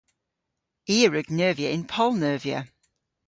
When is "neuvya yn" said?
1.37-1.83